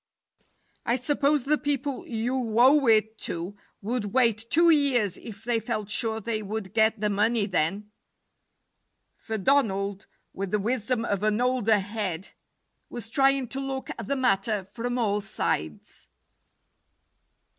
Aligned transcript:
"I 0.83 0.95
suppose 0.95 1.43
the 1.43 1.59
people 1.59 2.07
you 2.07 2.57
owe 2.59 2.87
it 2.87 3.19
to 3.19 3.55
would 3.83 4.13
wait 4.15 4.49
two 4.49 4.71
years 4.71 5.15
if 5.15 5.43
they 5.43 5.59
felt 5.59 5.91
sure 5.91 6.19
they 6.19 6.41
would 6.41 6.73
get 6.73 6.99
the 6.99 7.09
money 7.11 7.45
then 7.45 7.91
for 9.15 9.37
Donald, 9.37 10.07
with 10.33 10.49
the 10.49 10.57
wisdom 10.57 11.05
of 11.05 11.21
an 11.21 11.39
older 11.39 11.77
head, 11.77 12.29
was 12.89 13.11
trying 13.11 13.47
to 13.49 13.59
look 13.59 13.91
at 13.91 14.07
the 14.07 14.15
matter 14.15 14.63
from 14.63 14.97
all 14.97 15.21
sides. 15.21 16.07